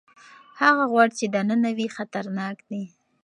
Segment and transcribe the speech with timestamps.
[0.61, 2.83] هغه غوړ چې دننه وي خطرناک دي.